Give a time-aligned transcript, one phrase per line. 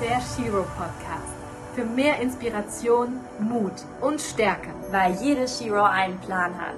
[0.00, 1.34] der Shiro Podcast.
[1.74, 4.68] Für mehr Inspiration, Mut und Stärke.
[4.90, 6.76] Weil jede Shiro einen Plan hat.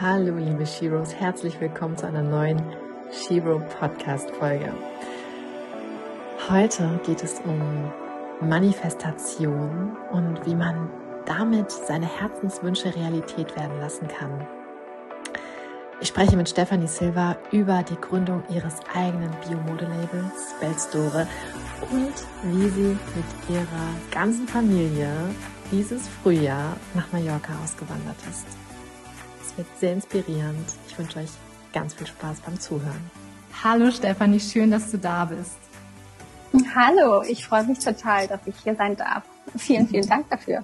[0.00, 2.62] Hallo liebe Shiros, herzlich willkommen zu einer neuen
[3.10, 4.74] Shiro Podcast Folge.
[6.50, 7.90] Heute geht es um
[8.40, 10.90] Manifestation und wie man
[11.24, 14.46] damit seine Herzenswünsche Realität werden lassen kann.
[15.98, 21.26] Ich spreche mit Stephanie Silva über die Gründung ihres eigenen Biomodelabels Belstore
[21.90, 22.12] und
[22.42, 23.64] wie sie mit ihrer
[24.10, 25.10] ganzen Familie
[25.72, 28.46] dieses Frühjahr nach Mallorca ausgewandert ist.
[29.40, 30.68] Es wird sehr inspirierend.
[30.86, 31.30] Ich wünsche euch
[31.72, 33.10] ganz viel Spaß beim Zuhören.
[33.64, 35.56] Hallo Stefanie, schön, dass du da bist.
[36.74, 39.22] Hallo, ich freue mich total, dass ich hier sein darf.
[39.56, 40.62] Vielen, vielen Dank dafür.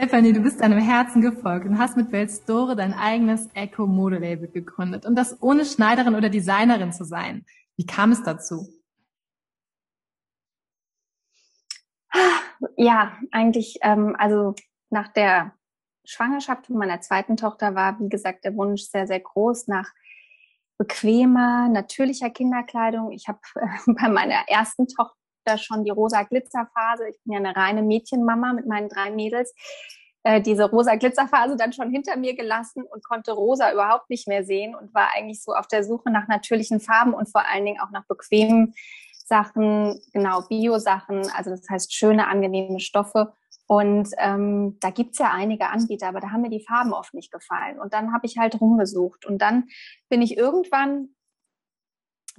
[0.00, 5.04] Stephanie, du bist deinem Herzen gefolgt und hast mit Belstore dein eigenes Eco-Modelabel gegründet.
[5.04, 7.44] Und das ohne Schneiderin oder Designerin zu sein.
[7.76, 8.68] Wie kam es dazu?
[12.76, 14.54] Ja, eigentlich, ähm, also
[14.88, 15.56] nach der
[16.04, 19.90] Schwangerschaft von meiner zweiten Tochter war, wie gesagt, der Wunsch sehr, sehr groß nach
[20.78, 23.10] bequemer, natürlicher Kinderkleidung.
[23.10, 23.66] Ich habe äh,
[24.00, 25.17] bei meiner ersten Tochter
[25.56, 27.08] schon die rosa Glitzerphase.
[27.08, 29.54] Ich bin ja eine reine Mädchenmama mit meinen drei Mädels.
[30.24, 34.44] Äh, diese rosa Glitzerphase dann schon hinter mir gelassen und konnte rosa überhaupt nicht mehr
[34.44, 37.80] sehen und war eigentlich so auf der Suche nach natürlichen Farben und vor allen Dingen
[37.80, 38.74] auch nach bequemen
[39.24, 43.32] Sachen, genau, Bio-Sachen, also das heißt schöne, angenehme Stoffe.
[43.66, 47.30] Und ähm, da gibt's ja einige Anbieter, aber da haben mir die Farben oft nicht
[47.30, 47.78] gefallen.
[47.78, 49.26] Und dann habe ich halt rumgesucht.
[49.26, 49.68] Und dann
[50.08, 51.10] bin ich irgendwann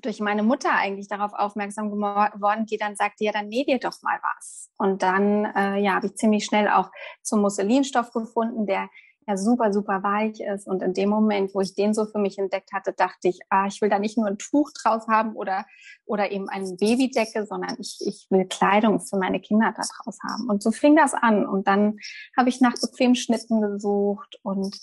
[0.02, 4.02] durch meine Mutter eigentlich darauf aufmerksam geworden, die dann sagte, ja, dann näh dir doch
[4.02, 4.70] mal was.
[4.78, 6.90] Und dann äh, ja, habe ich ziemlich schnell auch
[7.22, 8.90] zum Musselinstoff gefunden, der
[9.30, 10.68] ja super, super weich ist.
[10.68, 13.68] Und in dem Moment, wo ich den so für mich entdeckt hatte, dachte ich, ah,
[13.68, 15.66] ich will da nicht nur ein Tuch draus haben oder,
[16.06, 20.50] oder eben eine Babydecke, sondern ich, ich will Kleidung für meine Kinder da draus haben.
[20.50, 21.46] Und so fing das an.
[21.46, 21.98] Und dann
[22.36, 24.76] habe ich nach bequemen Schnitten gesucht und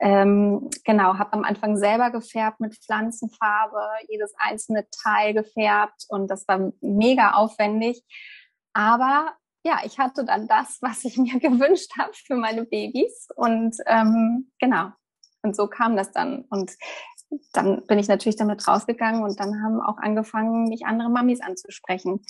[0.00, 6.46] ähm, genau, habe am Anfang selber gefärbt mit Pflanzenfarbe, jedes einzelne Teil gefärbt und das
[6.48, 8.02] war mega aufwendig.
[8.72, 9.34] Aber
[9.64, 14.50] ja, ich hatte dann das, was ich mir gewünscht habe für meine Babys und ähm,
[14.58, 14.90] genau.
[15.42, 16.44] Und so kam das dann.
[16.48, 16.72] Und
[17.52, 22.20] dann bin ich natürlich damit rausgegangen und dann haben auch angefangen, mich andere Mamis anzusprechen.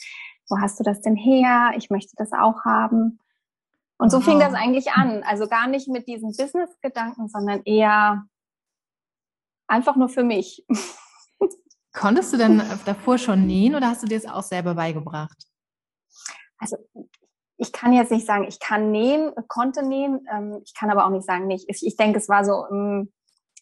[0.48, 1.72] Wo hast du das denn her?
[1.76, 3.20] Ich möchte das auch haben.
[3.98, 5.22] Und so fing das eigentlich an.
[5.22, 8.26] Also gar nicht mit diesen Business-Gedanken, sondern eher
[9.66, 10.64] einfach nur für mich.
[11.92, 15.46] Konntest du denn davor schon nähen oder hast du dir das auch selber beigebracht?
[16.58, 16.76] Also
[17.56, 20.26] ich kann jetzt nicht sagen, ich kann nähen, konnte nähen.
[20.30, 21.66] Ähm, ich kann aber auch nicht sagen, nicht.
[21.68, 23.12] Ich, denke, es war so ähm,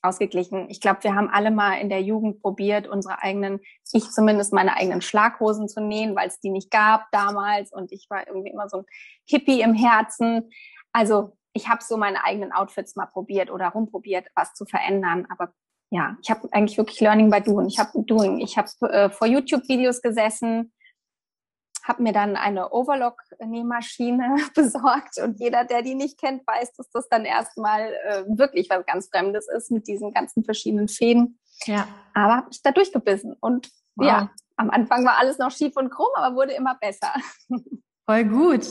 [0.02, 0.68] ausgeglichen.
[0.68, 3.60] Ich glaube, wir haben alle mal in der Jugend probiert, unsere eigenen,
[3.92, 7.72] ich zumindest meine eigenen Schlaghosen zu nähen, weil es die nicht gab damals.
[7.72, 8.84] Und ich war irgendwie immer so ein
[9.24, 10.50] Hippie im Herzen.
[10.92, 15.26] Also ich habe so meine eigenen Outfits mal probiert oder rumprobiert, was zu verändern.
[15.30, 15.52] Aber
[15.90, 17.66] ja, ich habe eigentlich wirklich Learning by Doing.
[17.66, 18.40] Ich habe Doing.
[18.40, 20.72] Ich habe äh, vor YouTube-Videos gesessen
[21.84, 27.08] habe mir dann eine Overlock-Nähmaschine besorgt und jeder, der die nicht kennt, weiß, dass das
[27.08, 31.38] dann erstmal äh, wirklich was ganz Fremdes ist mit diesen ganzen verschiedenen Fäden.
[31.64, 31.86] Ja.
[32.14, 34.06] Aber habe ich da durchgebissen und wow.
[34.06, 37.12] ja, am Anfang war alles noch schief und krumm, aber wurde immer besser.
[38.06, 38.66] Voll gut.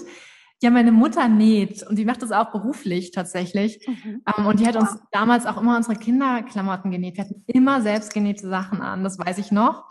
[0.64, 3.86] Ja, meine Mutter näht und die macht das auch beruflich tatsächlich.
[3.88, 4.22] Mhm.
[4.26, 7.18] Um, ähm, und die hat uns damals auch immer unsere Kinderklamotten genäht.
[7.18, 9.90] Wir hatten immer selbstgenähte Sachen an, das weiß ich noch.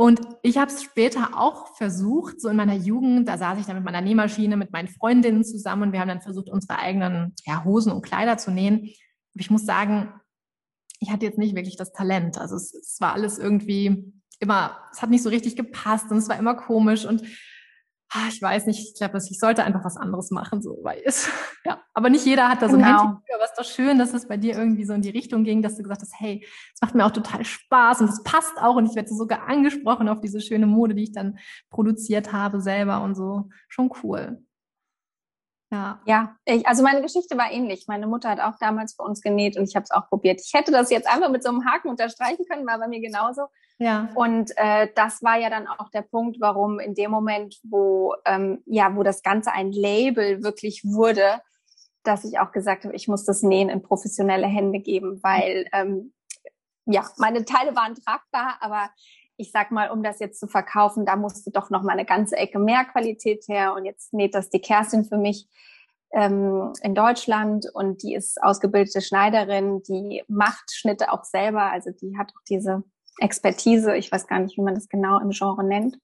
[0.00, 3.76] Und ich habe es später auch versucht, so in meiner Jugend, da saß ich dann
[3.76, 7.64] mit meiner Nähmaschine, mit meinen Freundinnen zusammen und wir haben dann versucht, unsere eigenen ja,
[7.64, 8.78] Hosen und Kleider zu nähen.
[9.34, 10.10] Aber ich muss sagen,
[11.00, 12.38] ich hatte jetzt nicht wirklich das Talent.
[12.38, 16.30] Also es, es war alles irgendwie immer, es hat nicht so richtig gepasst und es
[16.30, 17.22] war immer komisch und
[18.28, 21.28] ich weiß nicht, ich glaube, ich sollte einfach was anderes machen, so, weil es,
[21.64, 22.98] ja, aber nicht jeder hat da so ein genau.
[22.98, 25.10] Händchen für, aber es ist doch schön, dass es bei dir irgendwie so in die
[25.10, 26.44] Richtung ging, dass du gesagt hast, hey,
[26.74, 30.08] es macht mir auch total Spaß und es passt auch und ich werde sogar angesprochen
[30.08, 31.38] auf diese schöne Mode, die ich dann
[31.70, 34.42] produziert habe selber und so, schon cool.
[35.72, 37.84] Ja, ja ich, also meine Geschichte war ähnlich.
[37.86, 40.40] Meine Mutter hat auch damals für uns genäht und ich habe es auch probiert.
[40.44, 43.42] Ich hätte das jetzt einfach mit so einem Haken unterstreichen können, war bei mir genauso.
[43.80, 44.10] Ja.
[44.14, 48.62] Und äh, das war ja dann auch der Punkt, warum in dem Moment, wo ähm,
[48.66, 51.40] ja, wo das Ganze ein Label wirklich wurde,
[52.02, 56.12] dass ich auch gesagt habe, ich muss das Nähen in professionelle Hände geben, weil ähm,
[56.84, 58.90] ja, meine Teile waren tragbar, aber
[59.38, 62.36] ich sag mal, um das jetzt zu verkaufen, da musste doch noch mal eine ganze
[62.36, 63.72] Ecke mehr Qualität her.
[63.74, 65.48] Und jetzt näht das die Kerstin für mich
[66.12, 72.18] ähm, in Deutschland und die ist ausgebildete Schneiderin, die macht Schnitte auch selber, also die
[72.18, 72.82] hat auch diese
[73.18, 75.98] Expertise, ich weiß gar nicht, wie man das genau im Genre nennt.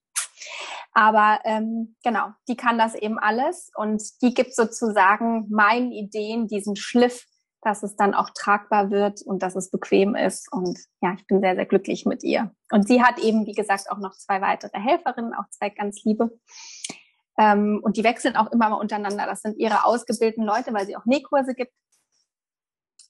[0.93, 6.75] Aber ähm, genau, die kann das eben alles und die gibt sozusagen meinen Ideen diesen
[6.75, 7.25] Schliff,
[7.61, 10.51] dass es dann auch tragbar wird und dass es bequem ist.
[10.51, 12.51] Und ja, ich bin sehr, sehr glücklich mit ihr.
[12.71, 16.31] Und sie hat eben, wie gesagt, auch noch zwei weitere Helferinnen, auch zwei ganz liebe.
[17.37, 19.25] Ähm, und die wechseln auch immer mal untereinander.
[19.25, 21.73] Das sind ihre ausgebildeten Leute, weil sie auch Nähkurse gibt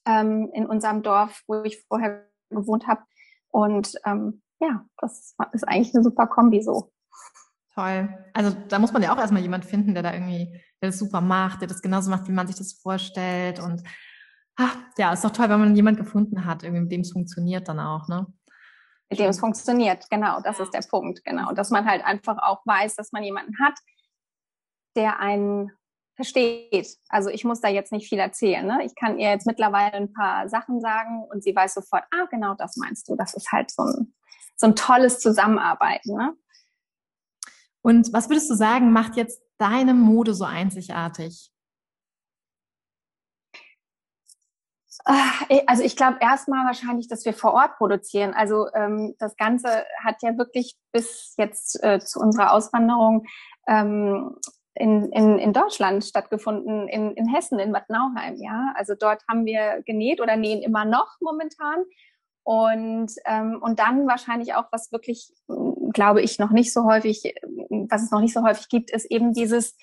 [0.06, 3.02] ähm, in unserem Dorf, wo ich vorher gewohnt habe.
[3.50, 6.92] Und ähm, ja, das ist eigentlich eine super Kombi so.
[7.74, 8.08] Toll.
[8.34, 10.52] Also da muss man ja auch erstmal jemand finden, der da irgendwie,
[10.82, 13.60] der das super macht, der das genauso macht, wie man sich das vorstellt.
[13.60, 13.82] Und
[14.56, 17.68] ach, ja, ist doch toll, wenn man jemand gefunden hat, irgendwie, mit dem es funktioniert
[17.68, 18.26] dann auch, ne?
[19.10, 21.52] Mit dem es funktioniert, genau, das ist der Punkt, genau.
[21.52, 23.78] Dass man halt einfach auch weiß, dass man jemanden hat,
[24.96, 25.70] der einen
[26.18, 26.98] versteht.
[27.08, 28.66] Also ich muss da jetzt nicht viel erzählen.
[28.66, 28.84] Ne?
[28.84, 32.54] Ich kann ihr jetzt mittlerweile ein paar Sachen sagen und sie weiß sofort, ah, genau
[32.54, 33.14] das meinst du.
[33.14, 34.14] Das ist halt so ein,
[34.56, 36.16] so ein tolles Zusammenarbeiten.
[36.16, 36.36] Ne?
[37.82, 41.52] Und was würdest du sagen, macht jetzt deine Mode so einzigartig?
[45.04, 45.30] Ah,
[45.68, 48.34] also ich glaube erstmal wahrscheinlich, dass wir vor Ort produzieren.
[48.34, 53.24] Also ähm, das Ganze hat ja wirklich bis jetzt äh, zu unserer Auswanderung
[53.68, 54.34] ähm,
[54.78, 58.36] in, in, in Deutschland stattgefunden, in, in Hessen, in Bad Nauheim.
[58.36, 61.84] Ja, also dort haben wir genäht oder nähen immer noch momentan.
[62.44, 65.34] Und, ähm, und dann wahrscheinlich auch, was wirklich,
[65.92, 67.34] glaube ich, noch nicht so häufig,
[67.90, 69.76] was es noch nicht so häufig gibt, ist eben dieses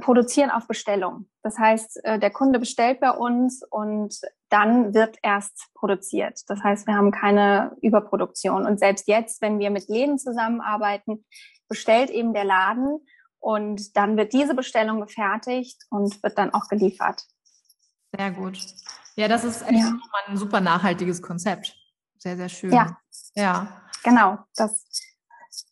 [0.00, 1.28] Produzieren auf Bestellung.
[1.42, 4.14] Das heißt, äh, der Kunde bestellt bei uns und
[4.48, 6.40] dann wird erst produziert.
[6.46, 8.64] Das heißt, wir haben keine Überproduktion.
[8.64, 11.24] Und selbst jetzt, wenn wir mit Läden zusammenarbeiten,
[11.68, 13.00] bestellt eben der Laden
[13.40, 17.24] und dann wird diese Bestellung gefertigt und wird dann auch geliefert.
[18.16, 18.58] Sehr gut.
[19.16, 19.98] Ja, das ist echt ja.
[20.26, 21.76] ein super nachhaltiges Konzept.
[22.18, 22.72] Sehr, sehr schön.
[22.72, 22.98] Ja.
[23.34, 23.82] Ja.
[24.02, 24.38] Genau.
[24.56, 25.66] Das, das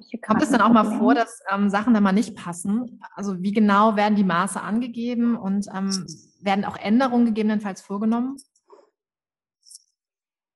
[0.00, 3.00] ich hier Kommt es dann auch mal vor, dass ähm, Sachen dann mal nicht passen?
[3.14, 6.06] Also wie genau werden die Maße angegeben und ähm,
[6.40, 8.36] werden auch Änderungen gegebenenfalls vorgenommen?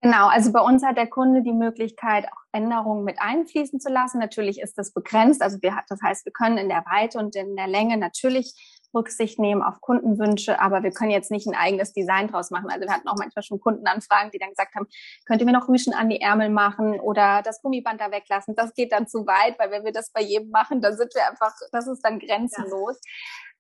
[0.03, 4.19] Genau, also bei uns hat der Kunde die Möglichkeit, auch Änderungen mit einfließen zu lassen.
[4.19, 5.43] Natürlich ist das begrenzt.
[5.43, 8.55] Also wir, das heißt, wir können in der Weite und in der Länge natürlich
[8.95, 12.71] Rücksicht nehmen auf Kundenwünsche, aber wir können jetzt nicht ein eigenes Design draus machen.
[12.71, 14.87] Also wir hatten auch manchmal schon Kundenanfragen, die dann gesagt haben,
[15.27, 18.55] könnt ihr mir noch Rüschen an die Ärmel machen oder das Gummiband da weglassen.
[18.57, 21.29] Das geht dann zu weit, weil wenn wir das bei jedem machen, dann sind wir
[21.29, 22.99] einfach, das ist dann grenzenlos.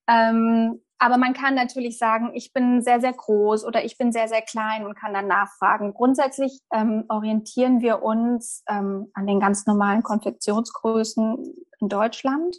[0.08, 0.30] Ja.
[0.30, 4.28] Ähm, aber man kann natürlich sagen, ich bin sehr, sehr groß oder ich bin sehr,
[4.28, 5.94] sehr klein und kann dann nachfragen.
[5.94, 12.54] Grundsätzlich ähm, orientieren wir uns ähm, an den ganz normalen Konfektionsgrößen in Deutschland.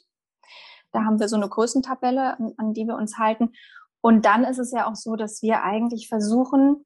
[0.91, 3.51] Da haben wir so eine Größentabelle, an, an die wir uns halten.
[4.01, 6.83] Und dann ist es ja auch so, dass wir eigentlich versuchen,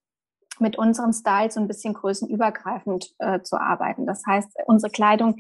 [0.59, 4.05] mit unseren Styles so ein bisschen größenübergreifend äh, zu arbeiten.
[4.05, 5.37] Das heißt, unsere Kleidung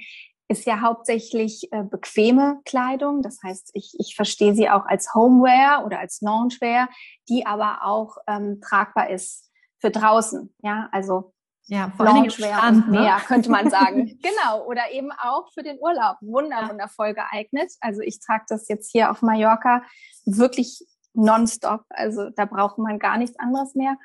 [0.47, 3.21] ist ja hauptsächlich äh, bequeme Kleidung.
[3.21, 6.89] Das heißt, ich, ich verstehe sie auch als Homeware oder als Loungewear,
[7.29, 9.49] die aber auch ähm, tragbar ist
[9.79, 10.53] für draußen.
[10.61, 11.33] Ja, also
[11.67, 12.99] ja, vor allem Strand, ne?
[12.99, 14.19] mehr, könnte man sagen.
[14.21, 14.65] genau.
[14.65, 16.17] Oder eben auch für den Urlaub.
[16.21, 17.71] Wunder, wundervoll geeignet.
[17.81, 19.81] Also ich trage das jetzt hier auf Mallorca
[20.25, 21.81] wirklich nonstop.
[21.89, 23.97] Also da braucht man gar nichts anderes mehr.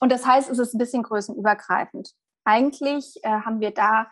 [0.00, 2.10] Und das heißt, es ist ein bisschen größenübergreifend.
[2.44, 4.08] Eigentlich äh, haben wir da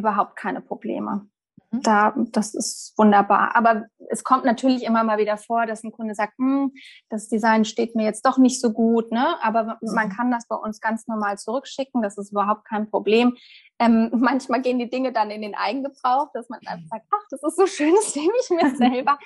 [0.00, 1.28] überhaupt keine Probleme.
[1.70, 1.82] Mhm.
[1.82, 3.54] Da, das ist wunderbar.
[3.54, 6.72] Aber es kommt natürlich immer mal wieder vor, dass ein Kunde sagt, hm,
[7.08, 9.36] das Design steht mir jetzt doch nicht so gut, ne?
[9.42, 9.94] Aber mhm.
[9.94, 12.02] man kann das bei uns ganz normal zurückschicken.
[12.02, 13.36] Das ist überhaupt kein Problem.
[13.78, 17.42] Ähm, manchmal gehen die Dinge dann in den Eigengebrauch, dass man einfach sagt, ach, das
[17.42, 19.18] ist so schön, das nehme ich mir selber.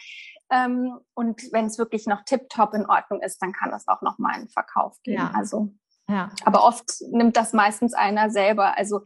[0.50, 4.18] ähm, und wenn es wirklich noch tiptop in Ordnung ist, dann kann das auch noch
[4.18, 5.14] mal in Verkauf gehen.
[5.14, 5.32] Ja.
[5.34, 5.72] Also,
[6.08, 6.28] ja.
[6.44, 8.76] Aber oft nimmt das meistens einer selber.
[8.76, 9.00] Also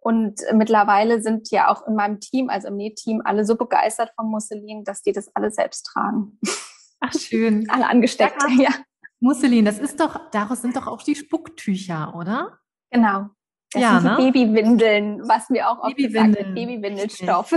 [0.00, 4.30] und mittlerweile sind ja auch in meinem Team, also im Nähteam, alle so begeistert vom
[4.30, 6.38] Musselin, dass die das alle selbst tragen.
[7.00, 7.66] Ach, schön.
[7.70, 8.62] alle angesteckt, ja.
[8.62, 8.70] ja.
[9.20, 12.58] Musselin, das ist doch, daraus sind doch auch die Spucktücher, oder?
[12.90, 13.26] Genau.
[13.72, 14.16] Das ja, sind ne?
[14.16, 17.54] Babywindeln, was mir auch oft gesagt wird, Babywindelstoff.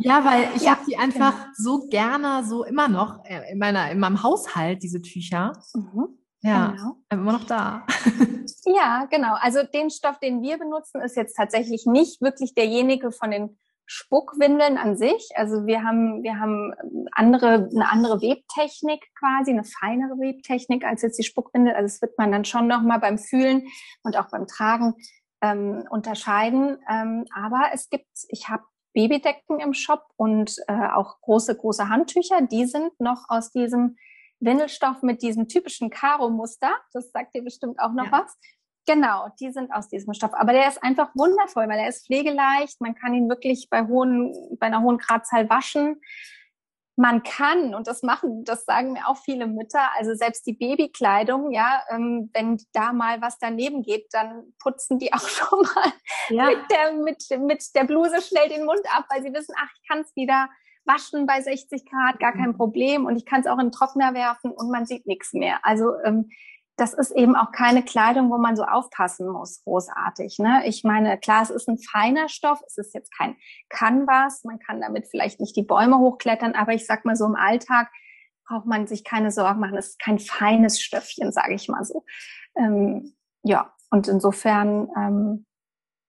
[0.00, 1.52] Ja, weil ich ja, habe die einfach genau.
[1.54, 5.52] so gerne, so immer noch äh, in meiner, in meinem Haushalt, diese Tücher.
[5.74, 6.18] Mhm.
[6.42, 6.96] Ja, genau.
[7.10, 7.86] immer noch da.
[8.64, 9.34] ja, genau.
[9.40, 14.76] Also den Stoff, den wir benutzen, ist jetzt tatsächlich nicht wirklich derjenige von den Spuckwindeln
[14.76, 15.30] an sich.
[15.36, 16.74] Also wir haben, wir haben
[17.12, 21.74] andere, eine andere Webtechnik quasi, eine feinere Webtechnik als jetzt die Spuckwindel.
[21.74, 23.66] Also das wird man dann schon nochmal beim Fühlen
[24.02, 24.94] und auch beim Tragen
[25.42, 26.78] ähm, unterscheiden.
[26.88, 32.42] Ähm, aber es gibt, ich habe Babydecken im Shop und äh, auch große, große Handtücher.
[32.42, 33.96] Die sind noch aus diesem
[34.42, 36.74] Windelstoff mit diesem typischen Karo-Muster.
[36.92, 38.12] Das sagt dir bestimmt auch noch ja.
[38.12, 38.36] was.
[38.86, 40.34] Genau, die sind aus diesem Stoff.
[40.34, 42.80] Aber der ist einfach wundervoll, weil er ist pflegeleicht.
[42.80, 46.00] Man kann ihn wirklich bei hohen, bei einer hohen Gradzahl waschen.
[46.96, 51.50] Man kann, und das machen, das sagen mir auch viele Mütter, also selbst die Babykleidung,
[51.50, 55.92] ja, ähm, wenn da mal was daneben geht, dann putzen die auch schon mal
[56.28, 56.46] ja.
[56.46, 59.88] mit, der, mit, mit der Bluse schnell den Mund ab, weil sie wissen, ach, ich
[59.88, 60.50] kann es wieder
[60.84, 62.56] waschen bei 60 Grad, gar kein mhm.
[62.56, 63.06] Problem.
[63.06, 65.58] Und ich kann es auch in den Trockner werfen und man sieht nichts mehr.
[65.62, 66.30] Also ähm,
[66.76, 70.38] das ist eben auch keine Kleidung, wo man so aufpassen muss, großartig.
[70.38, 70.62] Ne?
[70.66, 73.36] Ich meine, klar, es ist ein feiner Stoff, es ist jetzt kein
[73.68, 77.36] Canvas, man kann damit vielleicht nicht die Bäume hochklettern, aber ich sag mal so im
[77.36, 77.90] Alltag
[78.48, 79.76] braucht man sich keine Sorgen machen.
[79.76, 82.04] Es ist kein feines Stöffchen, sage ich mal so.
[82.56, 85.46] Ähm, ja, und insofern ähm,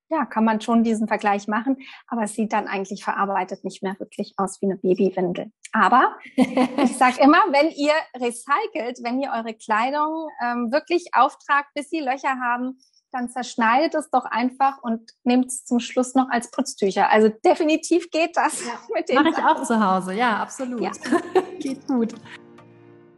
[0.09, 3.95] ja, kann man schon diesen Vergleich machen, aber es sieht dann eigentlich verarbeitet nicht mehr
[3.99, 5.51] wirklich aus wie eine Babywindel.
[5.71, 11.89] Aber ich sage immer, wenn ihr recycelt, wenn ihr eure Kleidung ähm, wirklich auftragt, bis
[11.89, 12.77] sie Löcher haben,
[13.13, 17.09] dann zerschneidet es doch einfach und nehmt es zum Schluss noch als Putztücher.
[17.09, 18.65] Also definitiv geht das.
[18.65, 20.81] Ja, mit Mache ich auch zu Hause, ja, absolut.
[20.81, 20.91] Ja.
[21.59, 22.15] geht gut.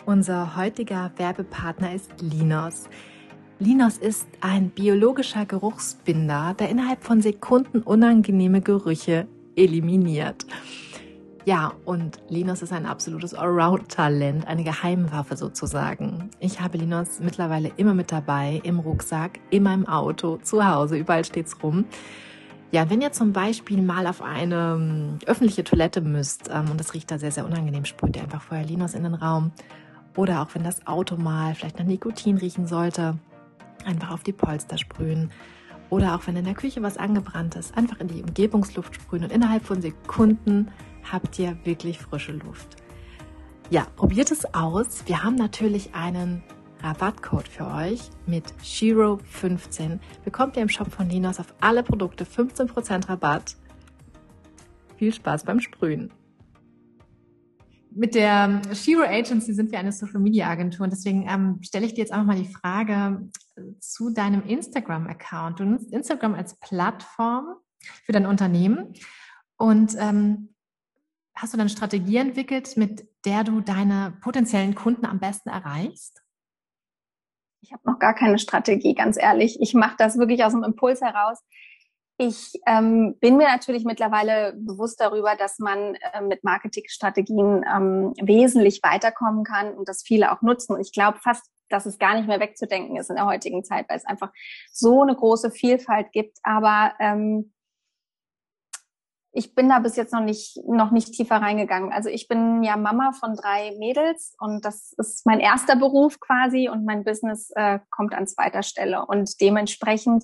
[0.06, 2.90] Unser heutiger Werbepartner ist Linos.
[3.60, 10.46] Linos ist ein biologischer Geruchsbinder, der innerhalb von Sekunden unangenehme Gerüche eliminiert.
[11.46, 16.32] Ja, und Linos ist ein absolutes Allround-Talent, eine Geheimwaffe sozusagen.
[16.42, 21.24] Ich habe Linos mittlerweile immer mit dabei, im Rucksack, immer im Auto, zu Hause, überall
[21.24, 21.86] steht's rum.
[22.72, 26.94] Ja, wenn ihr zum Beispiel mal auf eine ähm, öffentliche Toilette müsst ähm, und das
[26.94, 29.54] riecht da sehr, sehr unangenehm, sprüht ihr einfach vorher Linos in den Raum.
[30.18, 33.18] Oder auch wenn das Auto mal vielleicht nach Nikotin riechen sollte,
[33.86, 35.32] einfach auf die Polster sprühen.
[35.90, 39.32] Oder auch wenn in der Küche was angebrannt ist, einfach in die Umgebungsluft sprühen und
[39.32, 40.72] innerhalb von Sekunden
[41.10, 42.78] habt ihr wirklich frische Luft.
[43.70, 45.04] Ja, probiert es aus.
[45.06, 46.44] Wir haben natürlich einen
[46.82, 50.00] Rabattcode für euch mit Shiro15.
[50.24, 53.56] Bekommt ihr im Shop von Linos auf alle Produkte 15% Rabatt.
[54.98, 56.12] Viel Spaß beim Sprühen
[57.96, 61.94] mit der Shiro Agency sind wir eine Social Media Agentur und deswegen ähm, stelle ich
[61.94, 63.30] dir jetzt einfach mal die Frage
[63.80, 65.60] zu deinem Instagram-Account.
[65.60, 67.56] Du nutzt Instagram als Plattform
[68.06, 68.94] für dein Unternehmen
[69.58, 70.56] und ähm,
[71.36, 76.22] hast du dann Strategie entwickelt, mit der du deine potenziellen Kunden am besten erreichst?
[77.62, 79.60] Ich habe noch gar keine Strategie, ganz ehrlich.
[79.60, 81.40] Ich mache das wirklich aus dem Impuls heraus.
[82.18, 88.82] Ich ähm, bin mir natürlich mittlerweile bewusst darüber, dass man äh, mit Marketingstrategien ähm, wesentlich
[88.84, 90.76] weiterkommen kann und dass viele auch nutzen.
[90.76, 93.90] Und ich glaube fast, dass es gar nicht mehr wegzudenken ist in der heutigen Zeit,
[93.90, 94.32] weil es einfach
[94.72, 96.38] so eine große Vielfalt gibt.
[96.44, 97.54] Aber ähm,
[99.36, 101.92] ich bin da bis jetzt noch nicht, noch nicht tiefer reingegangen.
[101.92, 106.70] Also ich bin ja Mama von drei Mädels und das ist mein erster Beruf quasi
[106.70, 109.06] und mein Business äh, kommt an zweiter Stelle.
[109.06, 110.24] Und dementsprechend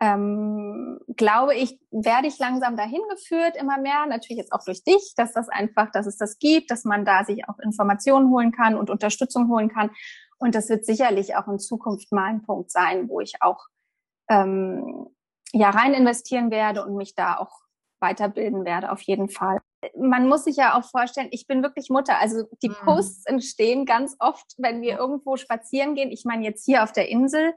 [0.00, 5.12] ähm, glaube ich, werde ich langsam dahin geführt, immer mehr, natürlich jetzt auch durch dich,
[5.16, 8.76] dass das einfach, dass es das gibt, dass man da sich auch Informationen holen kann
[8.76, 9.90] und Unterstützung holen kann.
[10.40, 13.66] Und das wird sicherlich auch in Zukunft mal ein Punkt sein, wo ich auch
[14.28, 15.06] ähm,
[15.52, 17.60] ja rein investieren werde und mich da auch
[18.00, 19.58] weiterbilden werde, auf jeden Fall.
[19.96, 22.18] Man muss sich ja auch vorstellen, ich bin wirklich Mutter.
[22.18, 22.76] Also die mhm.
[22.84, 26.10] Posts entstehen ganz oft, wenn wir irgendwo spazieren gehen.
[26.10, 27.54] Ich meine jetzt hier auf der Insel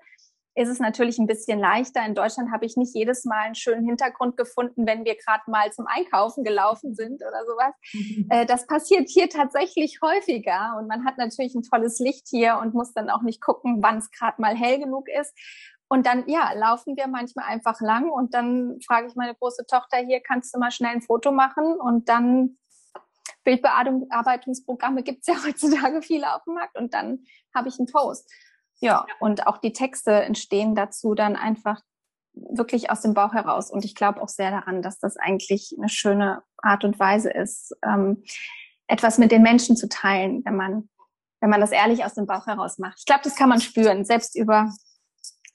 [0.55, 2.05] ist es natürlich ein bisschen leichter.
[2.05, 5.71] In Deutschland habe ich nicht jedes Mal einen schönen Hintergrund gefunden, wenn wir gerade mal
[5.71, 7.73] zum Einkaufen gelaufen sind oder sowas.
[7.93, 8.27] Mhm.
[8.29, 12.73] Äh, das passiert hier tatsächlich häufiger und man hat natürlich ein tolles Licht hier und
[12.73, 15.33] muss dann auch nicht gucken, wann es gerade mal hell genug ist.
[15.87, 19.97] Und dann, ja, laufen wir manchmal einfach lang und dann frage ich meine große Tochter
[19.97, 21.77] hier, kannst du mal schnell ein Foto machen?
[21.79, 22.57] Und dann
[23.43, 28.31] Bildbearbeitungsprogramme gibt es ja heutzutage viele auf dem Markt und dann habe ich einen Post.
[28.83, 31.81] Ja, und auch die Texte entstehen dazu dann einfach
[32.33, 33.71] wirklich aus dem Bauch heraus.
[33.71, 37.75] Und ich glaube auch sehr daran, dass das eigentlich eine schöne Art und Weise ist,
[37.83, 38.23] ähm,
[38.87, 40.89] etwas mit den Menschen zu teilen, wenn man,
[41.39, 42.99] wenn man das ehrlich aus dem Bauch heraus macht.
[42.99, 44.71] Ich glaube, das kann man spüren, selbst über,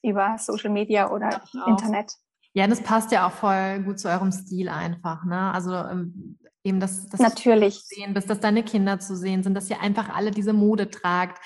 [0.03, 2.13] über Social Media oder Internet.
[2.55, 5.53] Ja, das passt ja auch voll gut zu eurem Stil einfach, ne?
[5.53, 7.85] Also ähm, eben das, das Natürlich.
[7.85, 11.41] sehen, bis dass deine Kinder zu sehen sind, dass ihr einfach alle diese Mode tragt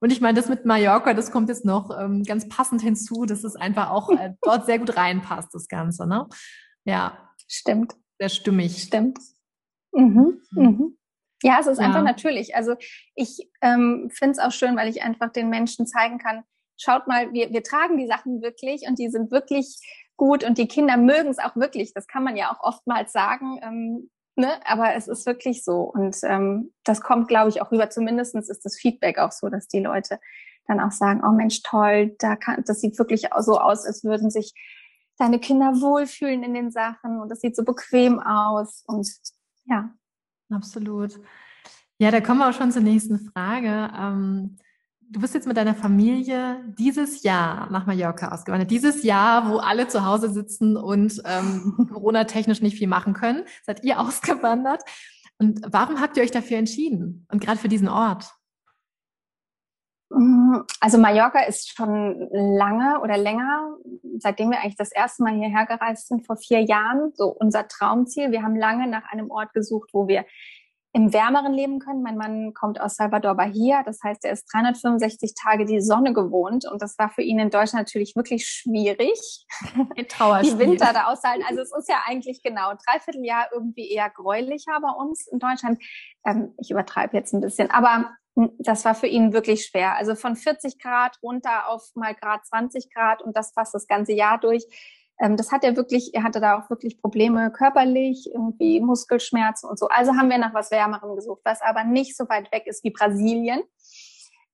[0.00, 3.44] und ich meine, das mit Mallorca, das kommt jetzt noch ähm, ganz passend hinzu, dass
[3.44, 6.28] es einfach auch äh, dort sehr gut reinpasst, das Ganze, ne?
[6.84, 7.32] Ja.
[7.48, 7.94] Stimmt.
[8.18, 8.82] Sehr stimmig.
[8.82, 9.18] Stimmt.
[9.92, 10.40] Mhm.
[10.52, 10.62] Mhm.
[10.62, 10.98] mhm.
[11.42, 11.86] Ja, es ist ja.
[11.86, 12.56] einfach natürlich.
[12.56, 12.74] Also
[13.14, 16.42] ich ähm, finde es auch schön, weil ich einfach den Menschen zeigen kann,
[16.76, 19.78] schaut mal, wir, wir tragen die Sachen wirklich und die sind wirklich
[20.16, 21.92] gut und die Kinder mögen es auch wirklich.
[21.94, 23.60] Das kann man ja auch oftmals sagen.
[23.62, 24.52] Ähm, Ne?
[24.64, 25.80] Aber es ist wirklich so.
[25.80, 27.90] Und ähm, das kommt, glaube ich, auch rüber.
[27.90, 30.20] Zumindestens ist das Feedback auch so, dass die Leute
[30.68, 34.30] dann auch sagen, oh Mensch, toll, da kann, das sieht wirklich so aus, als würden
[34.30, 34.54] sich
[35.16, 39.08] deine Kinder wohlfühlen in den Sachen und das sieht so bequem aus und
[39.64, 39.90] ja.
[40.50, 41.18] Absolut.
[41.98, 43.90] Ja, da kommen wir auch schon zur nächsten Frage.
[43.98, 44.58] Ähm,
[45.10, 48.70] du bist jetzt mit deiner Familie dieses Jahr nach Mallorca ausgewandert.
[48.70, 53.84] Dieses Jahr, wo alle zu Hause sitzen und ähm, Corona-technisch nicht viel machen können, seid
[53.84, 54.82] ihr ausgewandert.
[55.38, 57.26] Und warum habt ihr euch dafür entschieden?
[57.30, 58.32] Und gerade für diesen Ort?
[60.10, 63.76] Mm, also Mallorca ist schon lange oder länger,
[64.18, 68.32] seitdem wir eigentlich das erste Mal hierher gereist sind, vor vier Jahren, so unser Traumziel.
[68.32, 70.24] Wir haben lange nach einem Ort gesucht, wo wir
[70.92, 72.02] im Wärmeren leben können.
[72.02, 76.64] Mein Mann kommt aus Salvador Bahia, das heißt, er ist 365 Tage die Sonne gewohnt
[76.70, 79.46] und das war für ihn in Deutschland natürlich wirklich schwierig,
[79.96, 81.44] die Winter da auszuhalten.
[81.48, 85.82] Also es ist ja eigentlich genau dreiviertel Jahr irgendwie eher gräulicher bei uns in Deutschland.
[86.24, 89.96] Ähm, ich übertreibe jetzt ein bisschen, aber hm, das war für ihn wirklich schwer.
[89.96, 94.12] Also von 40 Grad runter auf mal Grad 20 Grad und das fast das ganze
[94.12, 94.64] Jahr durch
[95.20, 99.78] ähm, das hat er wirklich, er hatte da auch wirklich Probleme körperlich, irgendwie Muskelschmerzen und
[99.78, 99.88] so.
[99.88, 102.90] Also haben wir nach was Wärmerem gesucht, was aber nicht so weit weg ist wie
[102.90, 103.62] Brasilien.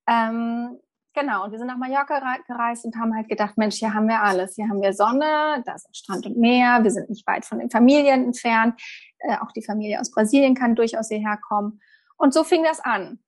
[0.08, 0.78] Ähm,
[1.14, 4.22] genau, und wir sind nach Mallorca gereist und haben halt gedacht, Mensch, hier haben wir
[4.22, 4.54] alles.
[4.54, 7.70] Hier haben wir Sonne, da ist Strand und Meer, wir sind nicht weit von den
[7.70, 8.80] Familien entfernt.
[9.18, 11.80] Äh, auch die Familie aus Brasilien kann durchaus hierher kommen.
[12.16, 13.18] Und so fing das an.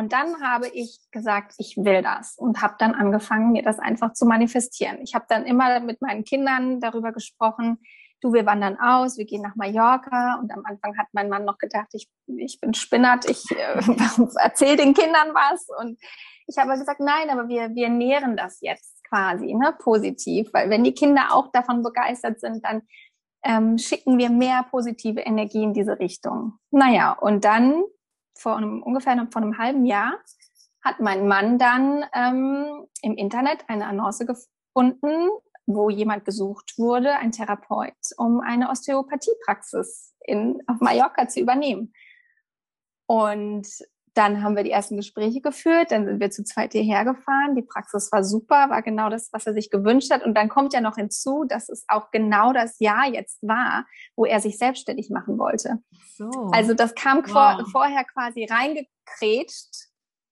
[0.00, 4.14] Und dann habe ich gesagt, ich will das und habe dann angefangen, mir das einfach
[4.14, 4.96] zu manifestieren.
[5.02, 7.76] Ich habe dann immer mit meinen Kindern darüber gesprochen,
[8.22, 10.38] du, wir wandern aus, wir gehen nach Mallorca.
[10.40, 13.82] Und am Anfang hat mein Mann noch gedacht, ich, ich bin Spinnert, ich äh,
[14.36, 15.66] erzähle den Kindern was.
[15.78, 16.00] Und
[16.46, 20.82] ich habe gesagt, nein, aber wir, wir nähren das jetzt quasi ne, positiv, weil wenn
[20.82, 22.80] die Kinder auch davon begeistert sind, dann
[23.44, 26.54] ähm, schicken wir mehr positive Energie in diese Richtung.
[26.70, 27.82] Naja, und dann
[28.40, 30.14] vor einem, ungefähr vor einem halben Jahr
[30.82, 35.28] hat mein Mann dann ähm, im Internet eine Annonce gefunden,
[35.66, 41.92] wo jemand gesucht wurde, ein Therapeut, um eine Osteopathiepraxis in, auf Mallorca zu übernehmen.
[43.06, 43.68] Und
[44.20, 47.56] dann haben wir die ersten Gespräche geführt, dann sind wir zu zweit hierher gefahren.
[47.56, 50.22] Die Praxis war super, war genau das, was er sich gewünscht hat.
[50.22, 54.26] Und dann kommt ja noch hinzu, dass es auch genau das Jahr jetzt war, wo
[54.26, 55.78] er sich selbstständig machen wollte.
[56.18, 56.28] So.
[56.52, 57.30] Also das kam wow.
[57.30, 59.88] vor, vorher quasi reingekrätscht.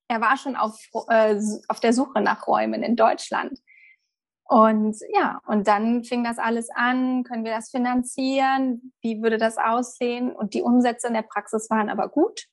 [0.09, 3.59] Er war schon auf, äh, auf der Suche nach Räumen in Deutschland.
[4.45, 9.57] Und ja, und dann fing das alles an, können wir das finanzieren, wie würde das
[9.57, 10.31] aussehen?
[10.31, 12.45] Und die Umsätze in der Praxis waren aber gut.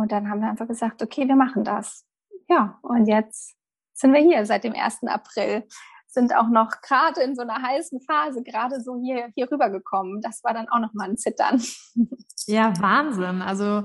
[0.00, 2.06] Und dann haben wir einfach gesagt, okay, wir machen das.
[2.48, 3.54] Ja, und jetzt
[3.92, 5.04] sind wir hier seit dem 1.
[5.04, 5.66] April.
[6.06, 10.20] Sind auch noch gerade in so einer heißen Phase gerade so hier, hier rübergekommen.
[10.20, 11.62] Das war dann auch noch mal ein Zittern.
[12.46, 13.42] Ja, Wahnsinn.
[13.42, 13.84] Also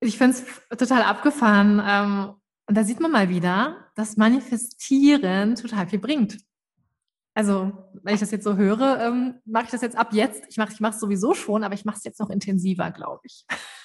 [0.00, 1.80] ich finde es total abgefahren.
[1.84, 2.34] Ähm,
[2.66, 6.38] und da sieht man mal wieder, dass Manifestieren total viel bringt.
[7.34, 10.44] Also, wenn ich das jetzt so höre, ähm, mache ich das jetzt ab jetzt.
[10.48, 13.44] Ich mache ich es sowieso schon, aber ich mache es jetzt noch intensiver, glaube ich.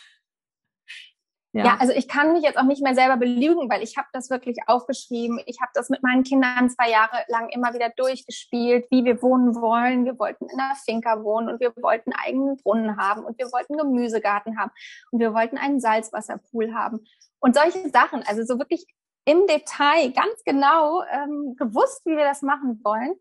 [1.56, 1.64] Ja.
[1.64, 1.78] ja.
[1.80, 4.58] also ich kann mich jetzt auch nicht mehr selber belügen, weil ich habe das wirklich
[4.68, 5.40] aufgeschrieben.
[5.46, 9.56] Ich habe das mit meinen Kindern zwei Jahre lang immer wieder durchgespielt, wie wir wohnen
[9.56, 10.04] wollen.
[10.04, 13.54] Wir wollten in einer Finca wohnen und wir wollten einen eigenen Brunnen haben und wir
[13.54, 14.72] wollten Gemüsegarten haben
[15.12, 17.06] und wir wollten einen Salzwasserpool haben
[17.40, 18.22] und solche Sachen.
[18.28, 18.86] Also so wirklich
[19.24, 23.16] im Detail ganz genau ähm, gewusst, wie wir das machen wollen.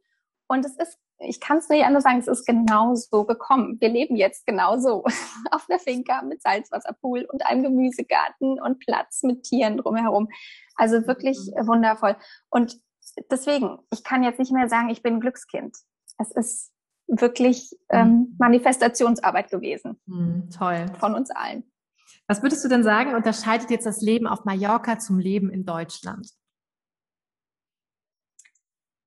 [0.48, 3.78] Und es ist ich kann es nicht anders sagen, es ist genau so gekommen.
[3.80, 5.04] Wir leben jetzt genau so
[5.50, 10.28] auf der Finca mit Salzwasserpool und einem Gemüsegarten und Platz mit Tieren drumherum.
[10.76, 11.66] Also wirklich mhm.
[11.66, 12.16] wundervoll.
[12.50, 12.76] Und
[13.30, 15.76] deswegen, ich kann jetzt nicht mehr sagen, ich bin ein Glückskind.
[16.18, 16.72] Es ist
[17.06, 18.36] wirklich ähm, mhm.
[18.38, 20.00] Manifestationsarbeit gewesen.
[20.06, 20.86] Mhm, toll.
[20.98, 21.64] Von uns allen.
[22.26, 26.28] Was würdest du denn sagen, unterscheidet jetzt das Leben auf Mallorca zum Leben in Deutschland?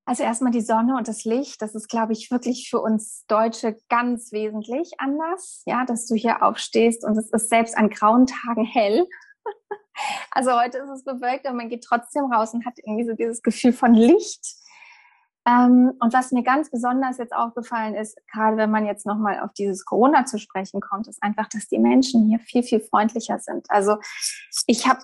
[0.07, 3.77] Also erstmal die Sonne und das Licht, das ist, glaube ich, wirklich für uns Deutsche
[3.89, 5.63] ganz wesentlich anders.
[5.65, 9.05] Ja, dass du hier aufstehst und es ist selbst an grauen Tagen hell.
[10.29, 13.41] Also heute ist es bewölkt, aber man geht trotzdem raus und hat irgendwie so dieses
[13.41, 14.45] Gefühl von Licht.
[15.47, 19.53] Ähm, und was mir ganz besonders jetzt aufgefallen ist, gerade wenn man jetzt nochmal auf
[19.53, 23.65] dieses Corona zu sprechen kommt, ist einfach, dass die Menschen hier viel, viel freundlicher sind.
[23.71, 23.97] Also
[24.67, 24.99] ich habe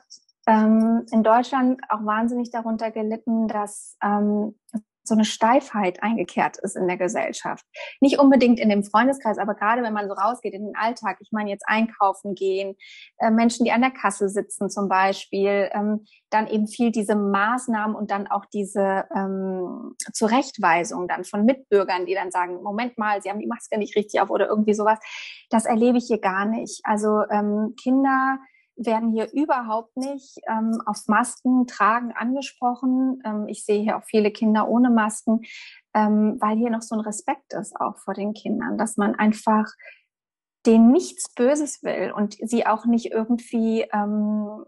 [0.45, 4.59] ähm, in Deutschland auch wahnsinnig darunter gelitten, dass ähm,
[5.03, 7.65] so eine Steifheit eingekehrt ist in der Gesellschaft.
[7.99, 11.31] Nicht unbedingt in dem Freundeskreis, aber gerade wenn man so rausgeht in den Alltag, ich
[11.31, 12.75] meine jetzt einkaufen gehen,
[13.17, 17.95] äh, Menschen, die an der Kasse sitzen zum Beispiel, ähm, dann eben viel diese Maßnahmen
[17.95, 23.29] und dann auch diese ähm, Zurechtweisung dann von Mitbürgern, die dann sagen, Moment mal, Sie
[23.29, 24.99] haben die Maske nicht richtig auf oder irgendwie sowas.
[25.49, 26.81] Das erlebe ich hier gar nicht.
[26.83, 28.39] Also ähm, Kinder
[28.75, 33.21] werden hier überhaupt nicht ähm, auf Masken tragen angesprochen.
[33.25, 35.41] Ähm, ich sehe hier auch viele Kinder ohne Masken,
[35.93, 39.67] ähm, weil hier noch so ein Respekt ist auch vor den Kindern, dass man einfach
[40.65, 44.65] denen nichts Böses will und sie auch nicht irgendwie ähm,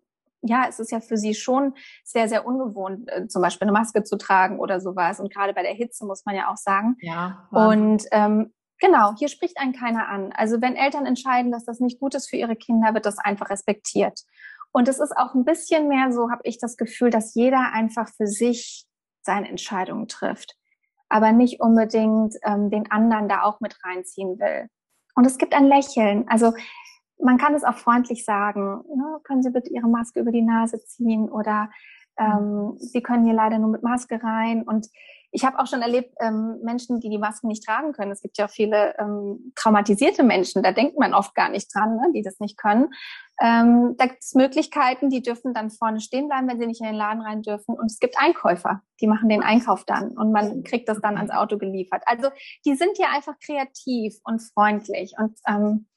[0.47, 4.03] ja, es ist ja für sie schon sehr, sehr ungewohnt, äh, zum Beispiel eine Maske
[4.03, 5.19] zu tragen oder sowas.
[5.19, 6.97] Und gerade bei der Hitze muss man ja auch sagen.
[7.01, 7.47] Ja.
[7.51, 10.31] Und ähm, genau, hier spricht einen keiner an.
[10.33, 13.49] Also wenn Eltern entscheiden, dass das nicht gut ist für ihre Kinder, wird das einfach
[13.49, 14.21] respektiert.
[14.71, 18.09] Und es ist auch ein bisschen mehr so, habe ich das Gefühl, dass jeder einfach
[18.09, 18.85] für sich
[19.21, 20.55] seine Entscheidungen trifft,
[21.07, 24.67] aber nicht unbedingt ähm, den anderen da auch mit reinziehen will.
[25.15, 26.27] Und es gibt ein Lächeln.
[26.27, 26.53] Also
[27.19, 30.83] man kann es auch freundlich sagen, ne, können Sie bitte Ihre Maske über die Nase
[30.83, 31.69] ziehen oder
[32.17, 34.63] ähm, Sie können hier leider nur mit Maske rein.
[34.63, 34.87] Und
[35.31, 38.11] ich habe auch schon erlebt, ähm, Menschen, die die Masken nicht tragen können.
[38.11, 41.95] Es gibt ja auch viele ähm, traumatisierte Menschen, da denkt man oft gar nicht dran,
[41.95, 42.93] ne, die das nicht können.
[43.41, 46.87] Ähm, da gibt es Möglichkeiten, die dürfen dann vorne stehen bleiben, wenn sie nicht in
[46.87, 47.75] den Laden rein dürfen.
[47.75, 51.31] Und es gibt Einkäufer, die machen den Einkauf dann und man kriegt das dann ans
[51.31, 52.03] Auto geliefert.
[52.05, 52.29] Also
[52.65, 55.87] die sind ja einfach kreativ und freundlich und ähm,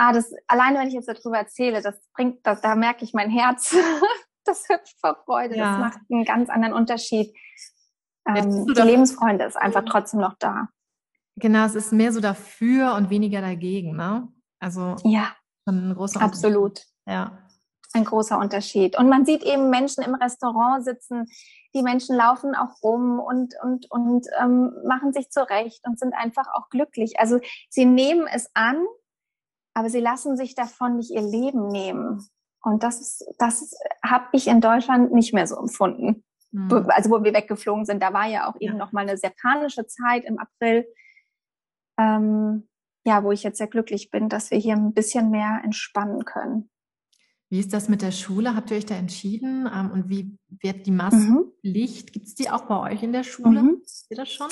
[0.00, 3.30] ah, das, alleine wenn ich jetzt darüber erzähle, das bringt, das, da merke ich mein
[3.30, 3.76] Herz,
[4.44, 5.72] das hüpft vor Freude, ja.
[5.72, 7.34] das macht einen ganz anderen Unterschied.
[8.26, 10.68] Ähm, die Lebensfreunde ist einfach trotzdem noch da.
[11.36, 14.28] Genau, es ist mehr so dafür und weniger dagegen, ne?
[14.58, 15.32] Also ja,
[15.66, 16.82] ein großer absolut.
[17.06, 17.38] Ja,
[17.92, 18.98] ein großer Unterschied.
[18.98, 21.26] Und man sieht eben Menschen im Restaurant sitzen,
[21.74, 26.46] die Menschen laufen auch rum und, und, und ähm, machen sich zurecht und sind einfach
[26.54, 27.18] auch glücklich.
[27.18, 28.84] Also sie nehmen es an,
[29.74, 32.28] aber sie lassen sich davon nicht ihr Leben nehmen.
[32.62, 33.72] Und das ist, das
[34.04, 36.24] habe ich in Deutschland nicht mehr so empfunden.
[36.52, 36.86] Mhm.
[36.88, 39.86] Also wo wir weggeflogen sind, da war ja auch eben noch mal eine sehr panische
[39.86, 40.86] Zeit im April.
[41.98, 42.68] Ähm,
[43.04, 46.70] ja, wo ich jetzt sehr glücklich bin, dass wir hier ein bisschen mehr entspannen können.
[47.48, 48.54] Wie ist das mit der Schule?
[48.54, 49.68] Habt ihr euch da entschieden?
[49.72, 52.08] Ähm, und wie wird die Maskenpflicht?
[52.08, 52.12] Mhm.
[52.12, 53.62] Gibt es die auch bei euch in der Schule?
[53.62, 53.80] Mhm.
[53.82, 54.48] Wisst ihr das schon?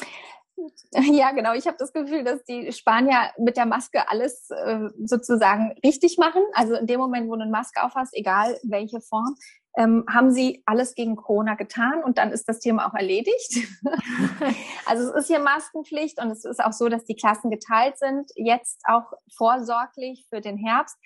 [1.13, 1.55] Ja, genau.
[1.55, 6.43] Ich habe das Gefühl, dass die Spanier mit der Maske alles äh, sozusagen richtig machen.
[6.53, 9.37] Also in dem Moment, wo du eine Maske aufhast, egal welche Form,
[9.77, 13.59] ähm, haben sie alles gegen Corona getan und dann ist das Thema auch erledigt.
[14.87, 18.31] also es ist hier Maskenpflicht und es ist auch so, dass die Klassen geteilt sind,
[18.35, 20.97] jetzt auch vorsorglich für den Herbst.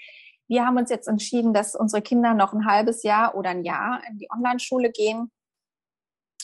[0.48, 4.02] Wir haben uns jetzt entschieden, dass unsere Kinder noch ein halbes Jahr oder ein Jahr
[4.08, 5.30] in die Online-Schule gehen.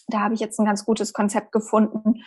[0.08, 2.22] Da habe ich jetzt ein ganz gutes Konzept gefunden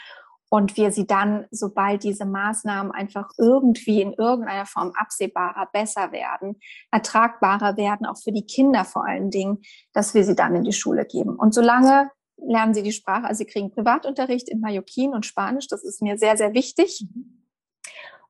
[0.53, 6.59] und wir sie dann, sobald diese Maßnahmen einfach irgendwie in irgendeiner Form absehbarer, besser werden,
[6.91, 9.59] ertragbarer werden, auch für die Kinder vor allen Dingen,
[9.93, 11.37] dass wir sie dann in die Schule geben.
[11.37, 15.85] Und solange lernen sie die Sprache, also sie kriegen Privatunterricht in Mallorquin und Spanisch, das
[15.85, 17.07] ist mir sehr, sehr wichtig.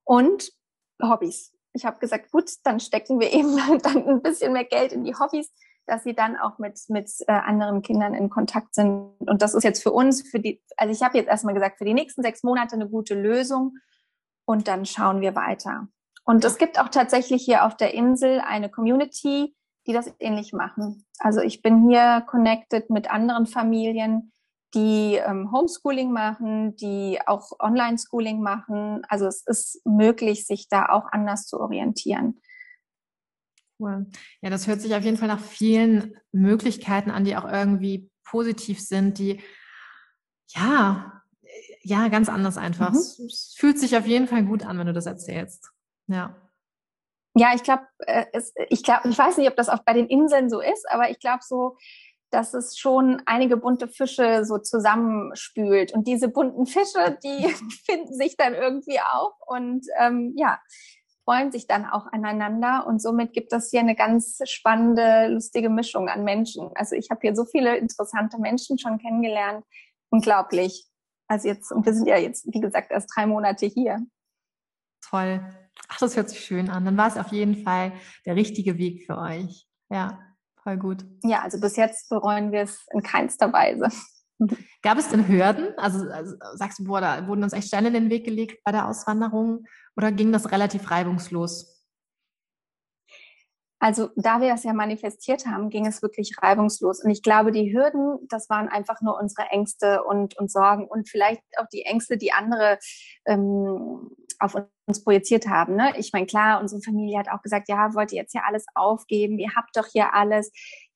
[0.03, 0.51] Und
[1.01, 1.53] Hobbys.
[1.73, 5.15] Ich habe gesagt, gut, dann stecken wir eben dann ein bisschen mehr Geld in die
[5.15, 5.51] Hobbys,
[5.85, 9.13] dass sie dann auch mit, mit äh, anderen Kindern in Kontakt sind.
[9.19, 11.85] Und das ist jetzt für uns, für die, also ich habe jetzt erstmal gesagt, für
[11.85, 13.77] die nächsten sechs Monate eine gute Lösung
[14.45, 15.87] und dann schauen wir weiter.
[16.23, 19.55] Und es gibt auch tatsächlich hier auf der Insel eine Community,
[19.87, 21.05] die das ähnlich machen.
[21.19, 24.31] Also ich bin hier connected mit anderen Familien,
[24.73, 29.01] die ähm, Homeschooling machen, die auch Online-Schooling machen.
[29.09, 32.39] Also es ist möglich, sich da auch anders zu orientieren.
[33.81, 34.05] Cool.
[34.41, 38.79] Ja, das hört sich auf jeden Fall nach vielen Möglichkeiten an, die auch irgendwie positiv
[38.79, 39.41] sind, die
[40.49, 41.23] ja,
[41.81, 42.91] ja, ganz anders einfach.
[42.91, 42.97] Mhm.
[42.97, 45.71] Es fühlt sich auf jeden Fall gut an, wenn du das erzählst.
[46.07, 46.35] Ja.
[47.33, 48.25] Ja, ich glaube, äh,
[48.69, 51.19] ich glaube, ich weiß nicht, ob das auch bei den Inseln so ist, aber ich
[51.19, 51.77] glaube so,
[52.29, 55.93] dass es schon einige bunte Fische so zusammenspült.
[55.93, 57.47] Und diese bunten Fische, die
[57.85, 59.35] finden sich dann irgendwie auch.
[59.47, 60.59] Und ähm, ja,
[61.31, 66.09] freuen sich dann auch aneinander und somit gibt es hier eine ganz spannende, lustige Mischung
[66.09, 66.71] an Menschen.
[66.75, 69.63] Also ich habe hier so viele interessante Menschen schon kennengelernt.
[70.09, 70.89] Unglaublich.
[71.29, 74.05] Also jetzt, und wir sind ja jetzt, wie gesagt, erst drei Monate hier.
[75.09, 75.39] Toll.
[75.87, 76.83] Ach, das hört sich schön an.
[76.83, 77.93] Dann war es auf jeden Fall
[78.25, 79.65] der richtige Weg für euch.
[79.89, 80.19] Ja,
[80.63, 81.05] voll gut.
[81.23, 83.87] Ja, also bis jetzt bereuen wir es in keinster Weise.
[84.81, 85.73] Gab es denn Hürden?
[85.77, 89.65] Also, also, sagst du, wurden uns echt Steine in den Weg gelegt bei der Auswanderung
[89.95, 91.80] oder ging das relativ reibungslos?
[93.83, 97.03] Also da wir das ja manifestiert haben, ging es wirklich reibungslos.
[97.03, 101.09] Und ich glaube, die Hürden, das waren einfach nur unsere Ängste und, und Sorgen und
[101.09, 102.77] vielleicht auch die Ängste, die andere
[103.25, 105.75] ähm, auf uns projiziert haben.
[105.75, 105.93] Ne?
[105.97, 109.39] Ich meine, klar, unsere Familie hat auch gesagt, ja, wollt ihr jetzt hier alles aufgeben?
[109.39, 110.51] Ihr habt doch hier alles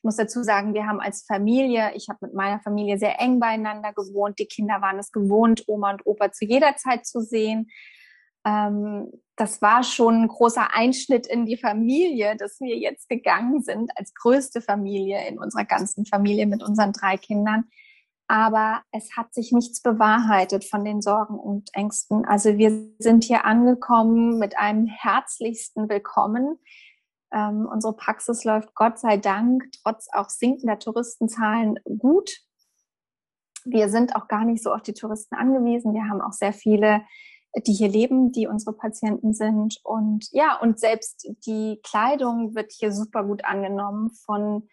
[0.06, 3.92] muss dazu sagen, wir haben als Familie, ich habe mit meiner Familie sehr eng beieinander
[3.92, 4.40] gewohnt.
[4.40, 7.72] Die Kinder waren es gewohnt, Oma und Opa zu jeder Zeit zu sehen.
[8.46, 13.92] Ähm, das war schon ein großer Einschnitt in die Familie, dass wir jetzt gegangen sind
[13.98, 17.66] als größte Familie in unserer ganzen Familie mit unseren drei Kindern.
[18.28, 22.26] Aber es hat sich nichts bewahrheitet von den Sorgen und Ängsten.
[22.26, 26.58] Also wir sind hier angekommen mit einem herzlichsten Willkommen.
[27.32, 32.32] Ähm, unsere Praxis läuft Gott sei Dank trotz auch sinkender Touristenzahlen gut.
[33.66, 35.94] Wir sind auch gar nicht so auf die Touristen angewiesen.
[35.94, 37.02] Wir haben auch sehr viele
[37.66, 39.80] die hier leben, die unsere Patienten sind.
[39.84, 44.68] Und ja, und selbst die Kleidung wird hier super gut angenommen von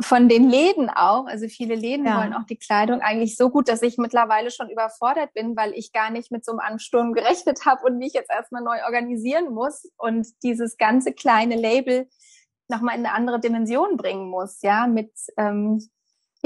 [0.00, 1.26] von den Läden auch.
[1.26, 2.18] Also viele Läden ja.
[2.18, 5.92] wollen auch die Kleidung eigentlich so gut, dass ich mittlerweile schon überfordert bin, weil ich
[5.92, 9.90] gar nicht mit so einem Ansturm gerechnet habe und mich jetzt erstmal neu organisieren muss
[9.96, 12.08] und dieses ganze kleine Label
[12.68, 15.80] nochmal in eine andere Dimension bringen muss, ja, mit ähm,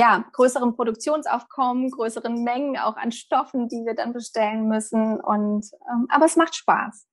[0.01, 5.21] ja, größeren Produktionsaufkommen, größeren Mengen auch an Stoffen, die wir dann bestellen müssen.
[5.21, 7.07] Und ähm, aber es macht Spaß.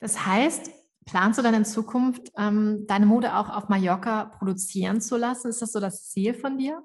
[0.00, 0.72] Das heißt,
[1.06, 5.48] planst du dann in Zukunft ähm, deine Mode auch auf Mallorca produzieren zu lassen?
[5.48, 6.82] Ist das so das Ziel von dir?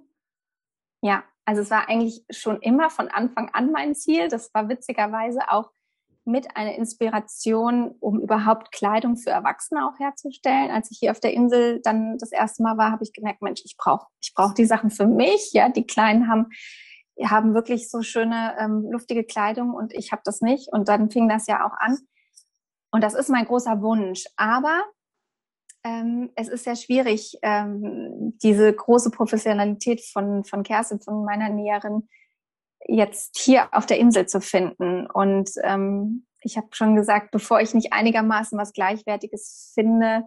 [1.01, 4.27] Ja, also es war eigentlich schon immer von Anfang an mein Ziel.
[4.27, 5.71] Das war witzigerweise auch
[6.25, 10.71] mit einer Inspiration, um überhaupt Kleidung für Erwachsene auch herzustellen.
[10.71, 13.61] Als ich hier auf der Insel dann das erste Mal war, habe ich gemerkt, Mensch,
[13.65, 15.51] ich brauche ich brauch die Sachen für mich.
[15.53, 16.47] Ja, die Kleinen haben
[17.23, 20.69] haben wirklich so schöne ähm, luftige Kleidung und ich habe das nicht.
[20.71, 21.97] Und dann fing das ja auch an.
[22.91, 24.25] Und das ist mein großer Wunsch.
[24.35, 24.83] Aber
[25.83, 32.07] ähm, es ist sehr schwierig, ähm, diese große Professionalität von, von Kerstin, von meiner Näherin,
[32.87, 35.07] jetzt hier auf der Insel zu finden.
[35.07, 40.23] Und ähm, ich habe schon gesagt, bevor ich nicht einigermaßen was Gleichwertiges finde,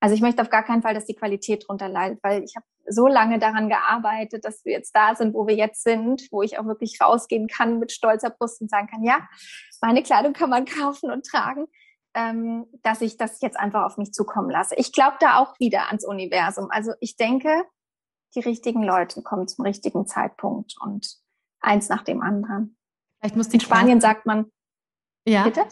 [0.00, 2.64] also ich möchte auf gar keinen Fall, dass die Qualität drunter leidet, weil ich habe
[2.86, 6.58] so lange daran gearbeitet, dass wir jetzt da sind, wo wir jetzt sind, wo ich
[6.58, 9.28] auch wirklich rausgehen kann mit stolzer Brust und sagen kann, ja,
[9.82, 11.66] meine Kleidung kann man kaufen und tragen,
[12.14, 14.74] ähm, dass ich das jetzt einfach auf mich zukommen lasse.
[14.76, 16.68] Ich glaube da auch wieder ans Universum.
[16.70, 17.64] Also ich denke,
[18.34, 21.20] die richtigen Leute kommen zum richtigen Zeitpunkt und
[21.60, 22.76] eins nach dem anderen.
[23.18, 24.50] Vielleicht muss in Spanien sagt man,
[25.26, 25.44] ja.
[25.44, 25.66] bitte?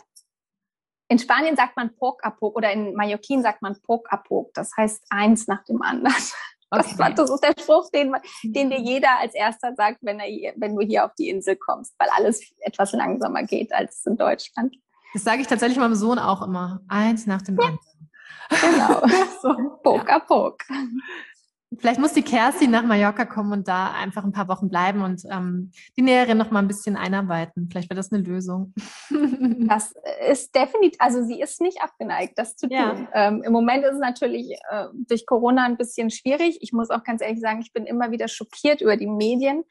[1.10, 4.52] In Spanien sagt man Pok a Pok oder in Mallorquin sagt man Pok a Pok.
[4.52, 6.14] Das heißt eins nach dem anderen.
[6.70, 6.96] Okay.
[6.98, 10.76] Das, das, ist der Spruch, den, den dir jeder als erster sagt, wenn, er, wenn
[10.76, 14.76] du hier auf die Insel kommst, weil alles etwas langsamer geht als in Deutschland.
[15.14, 16.82] Das sage ich tatsächlich meinem Sohn auch immer.
[16.86, 17.78] Eins nach dem anderen.
[18.50, 19.00] Genau.
[19.42, 20.58] so, Pok a Pok.
[21.76, 25.22] Vielleicht muss die Kerstin nach Mallorca kommen und da einfach ein paar Wochen bleiben und
[25.30, 27.68] ähm, die Näherin noch mal ein bisschen einarbeiten.
[27.70, 28.72] Vielleicht wäre das eine Lösung.
[29.10, 29.92] das
[30.30, 32.76] ist definitiv, also sie ist nicht abgeneigt, das zu tun.
[32.76, 33.08] Ja.
[33.12, 36.58] Ähm, Im Moment ist es natürlich äh, durch Corona ein bisschen schwierig.
[36.62, 39.64] Ich muss auch ganz ehrlich sagen, ich bin immer wieder schockiert über die Medien,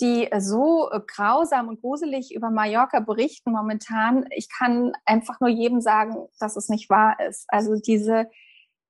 [0.00, 4.26] die so äh, grausam und gruselig über Mallorca berichten momentan.
[4.30, 7.46] Ich kann einfach nur jedem sagen, dass es nicht wahr ist.
[7.48, 8.28] Also diese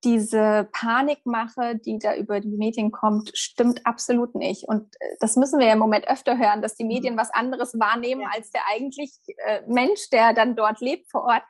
[0.04, 4.64] diese Panikmache, die da über die Medien kommt, stimmt absolut nicht.
[4.68, 6.88] Und äh, das müssen wir ja im Moment öfter hören, dass die mhm.
[6.88, 8.30] Medien was anderes wahrnehmen ja.
[8.32, 9.12] als der eigentlich
[9.46, 11.42] äh, Mensch, der dann dort lebt vor Ort.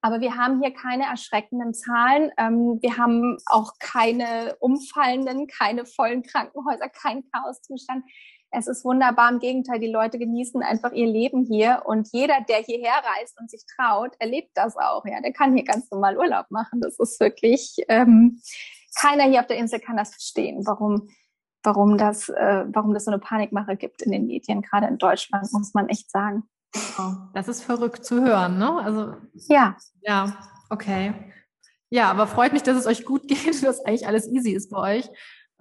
[0.00, 2.30] Aber wir haben hier keine erschreckenden Zahlen.
[2.36, 8.04] Ähm, wir haben auch keine umfallenden, keine vollen Krankenhäuser, kein Chaoszustand
[8.56, 9.30] es ist wunderbar.
[9.30, 13.50] Im Gegenteil, die Leute genießen einfach ihr Leben hier und jeder, der hierher reist und
[13.50, 15.04] sich traut, erlebt das auch.
[15.06, 16.80] Ja, der kann hier ganz normal Urlaub machen.
[16.80, 18.40] Das ist wirklich ähm,
[18.94, 21.08] keiner hier auf der Insel kann das verstehen, warum
[21.62, 25.50] warum das äh, warum das so eine Panikmache gibt in den Medien, gerade in Deutschland
[25.52, 26.44] muss man echt sagen.
[27.32, 28.78] Das ist verrückt zu hören, ne?
[28.82, 29.14] Also
[29.48, 30.36] ja, ja,
[30.70, 31.14] okay.
[31.90, 34.98] Ja, aber freut mich, dass es euch gut geht, dass eigentlich alles easy ist bei
[34.98, 35.08] euch.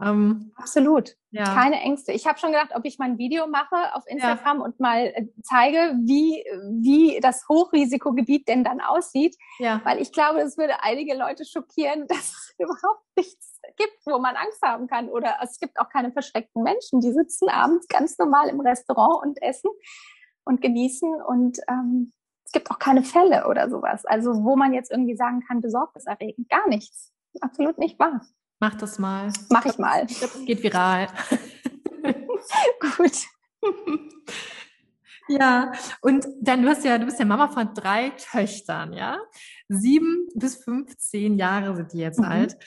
[0.02, 1.16] Ähm, Absolut.
[1.32, 1.46] Ja.
[1.46, 2.12] Keine Ängste.
[2.12, 4.64] Ich habe schon gedacht, ob ich mal ein Video mache auf Instagram ja.
[4.64, 6.44] und mal äh, zeige, wie,
[6.82, 9.36] wie das Hochrisikogebiet denn dann aussieht.
[9.60, 9.82] Ja.
[9.84, 14.36] Weil ich glaube, es würde einige Leute schockieren, dass es überhaupt nichts gibt, wo man
[14.36, 15.10] Angst haben kann.
[15.10, 17.00] Oder es gibt auch keine verschreckten Menschen.
[17.00, 19.70] Die sitzen abends ganz normal im Restaurant und essen
[20.44, 21.22] und genießen.
[21.22, 22.14] Und ähm,
[22.46, 24.06] es gibt auch keine Fälle oder sowas.
[24.06, 26.50] Also wo man jetzt irgendwie sagen kann, besorgniserregend.
[26.50, 27.12] Gar nichts.
[27.42, 28.22] Absolut nicht wahr.
[28.60, 29.32] Mach das mal.
[29.50, 30.06] Mach ich mal.
[30.46, 31.08] Geht viral.
[32.98, 33.18] Gut.
[35.30, 39.18] Ja, und dann du hast ja, du bist ja Mama von drei Töchtern, ja?
[39.70, 42.26] Sieben bis 15 Jahre sind die jetzt mhm.
[42.26, 42.58] alt.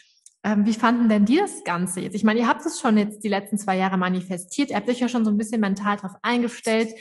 [0.42, 2.14] Ähm, wie fanden denn die das Ganze jetzt?
[2.14, 4.70] Ich meine, ihr habt es schon jetzt die letzten zwei Jahre manifestiert.
[4.70, 6.94] Ihr habt euch ja schon so ein bisschen mental darauf eingestellt.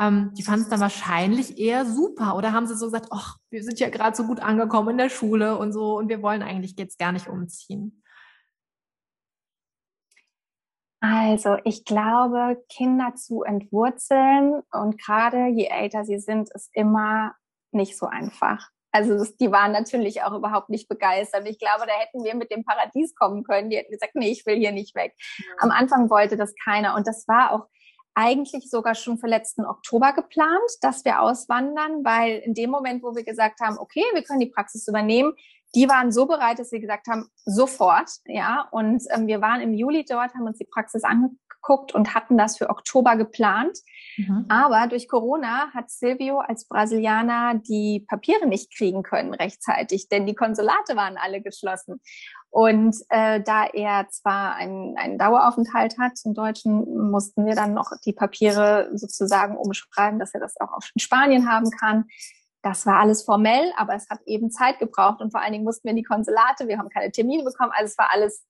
[0.00, 2.36] Ähm, die fanden es dann wahrscheinlich eher super.
[2.36, 5.10] Oder haben sie so gesagt, ach, wir sind ja gerade so gut angekommen in der
[5.10, 8.01] Schule und so und wir wollen eigentlich jetzt gar nicht umziehen?
[11.04, 17.34] Also ich glaube, Kinder zu entwurzeln und gerade je älter sie sind, ist immer
[17.72, 18.68] nicht so einfach.
[18.92, 21.48] Also das, die waren natürlich auch überhaupt nicht begeistert.
[21.48, 23.68] Ich glaube, da hätten wir mit dem Paradies kommen können.
[23.68, 25.12] Die hätten gesagt, nee, ich will hier nicht weg.
[25.58, 26.94] Am Anfang wollte das keiner.
[26.94, 27.66] Und das war auch
[28.14, 33.16] eigentlich sogar schon für letzten Oktober geplant, dass wir auswandern, weil in dem Moment, wo
[33.16, 35.32] wir gesagt haben, okay, wir können die Praxis übernehmen,
[35.74, 38.68] die waren so bereit, dass sie gesagt haben, sofort, ja.
[38.70, 42.58] Und ähm, wir waren im Juli dort, haben uns die Praxis angeguckt und hatten das
[42.58, 43.78] für Oktober geplant.
[44.16, 44.46] Mhm.
[44.48, 50.34] Aber durch Corona hat Silvio als Brasilianer die Papiere nicht kriegen können rechtzeitig, denn die
[50.34, 52.00] Konsulate waren alle geschlossen.
[52.50, 57.92] Und äh, da er zwar einen, einen Daueraufenthalt hat im Deutschen, mussten wir dann noch
[58.04, 62.04] die Papiere sozusagen umschreiben, dass er das auch in Spanien haben kann.
[62.62, 65.84] Das war alles formell, aber es hat eben Zeit gebraucht und vor allen Dingen mussten
[65.84, 68.46] wir in die Konsulate, wir haben keine Termine bekommen, also es war alles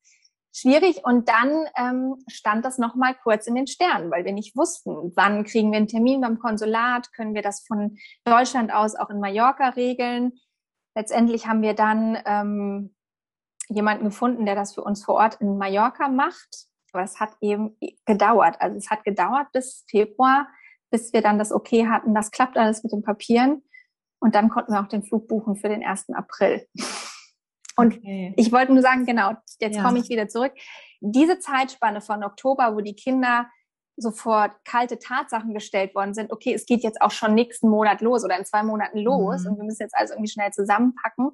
[0.55, 1.05] schwierig.
[1.05, 5.45] Und dann ähm, stand das nochmal kurz in den Sternen, weil wir nicht wussten, wann
[5.45, 9.71] kriegen wir einen Termin beim Konsulat, können wir das von Deutschland aus auch in Mallorca
[9.71, 10.33] regeln.
[10.95, 12.95] Letztendlich haben wir dann ähm,
[13.69, 16.67] jemanden gefunden, der das für uns vor Ort in Mallorca macht.
[16.93, 18.57] Aber es hat eben gedauert.
[18.61, 20.49] Also es hat gedauert bis Februar,
[20.91, 22.15] bis wir dann das Okay hatten.
[22.15, 23.63] Das klappt alles mit den Papieren.
[24.23, 26.11] Und dann konnten wir auch den Flug buchen für den 1.
[26.11, 26.67] April.
[27.77, 28.35] Und okay.
[28.37, 29.83] ich wollte nur sagen, genau, jetzt ja.
[29.83, 30.53] komme ich wieder zurück.
[31.01, 33.49] Diese Zeitspanne von Oktober, wo die Kinder
[33.97, 38.25] sofort kalte Tatsachen gestellt worden sind, okay, es geht jetzt auch schon nächsten Monat los
[38.25, 39.51] oder in zwei Monaten los mhm.
[39.51, 41.31] und wir müssen jetzt also irgendwie schnell zusammenpacken.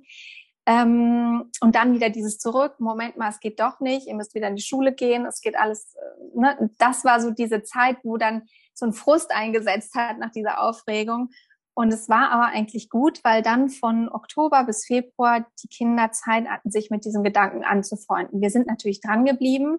[0.67, 4.49] Ähm, und dann wieder dieses zurück, Moment mal, es geht doch nicht, ihr müsst wieder
[4.49, 6.71] in die Schule gehen, es geht alles, äh, ne?
[6.79, 8.43] das war so diese Zeit, wo dann
[8.75, 11.31] so ein Frust eingesetzt hat nach dieser Aufregung.
[11.79, 16.49] Und es war aber eigentlich gut, weil dann von Oktober bis Februar die Kinder Zeit
[16.49, 18.41] hatten, sich mit diesem Gedanken anzufreunden.
[18.41, 19.79] Wir sind natürlich dran geblieben,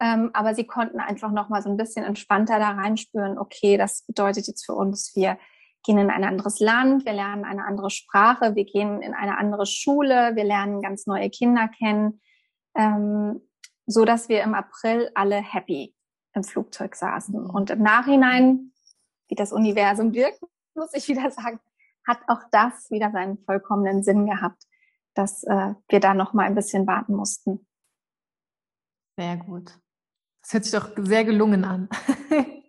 [0.00, 3.38] ähm, aber sie konnten einfach noch mal so ein bisschen entspannter da reinspüren.
[3.38, 5.36] Okay, das bedeutet jetzt für uns, wir
[5.84, 9.66] gehen in ein anderes Land, wir lernen eine andere Sprache, wir gehen in eine andere
[9.66, 12.22] Schule, wir lernen ganz neue Kinder kennen,
[12.74, 13.42] ähm,
[13.84, 15.94] so dass wir im April alle happy
[16.32, 17.44] im Flugzeug saßen.
[17.44, 18.72] Und im Nachhinein,
[19.28, 20.40] wie das Universum wirkt,
[20.74, 21.60] muss ich wieder sagen,
[22.06, 24.64] hat auch das wieder seinen vollkommenen Sinn gehabt,
[25.14, 27.66] dass äh, wir da noch mal ein bisschen warten mussten.
[29.18, 29.78] Sehr gut.
[30.42, 31.88] Das hört sich doch sehr gelungen an.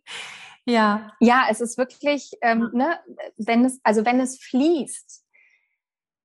[0.65, 1.11] ja.
[1.19, 2.99] Ja, es ist wirklich, ähm, ne,
[3.37, 5.23] wenn es, also wenn es fließt,